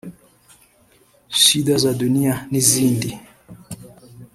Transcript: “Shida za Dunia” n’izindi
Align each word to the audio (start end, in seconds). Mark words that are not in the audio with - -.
“Shida 1.41 1.75
za 1.83 1.91
Dunia” 2.01 2.33
n’izindi 2.51 3.09